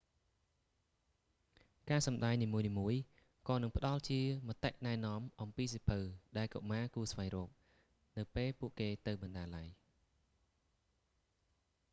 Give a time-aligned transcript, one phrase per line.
[1.89, 2.47] ការសម្តែងនី
[2.79, 2.99] មួយៗ
[3.49, 5.99] ក៏នឹងផ្តល់ជាមតិណែនាំអំពីសៀវភៅ
[6.37, 7.49] ដែលកុមារគួរស្វែងរក
[8.17, 9.67] នៅពេលពួកគេទៅបណ្ណាល័យ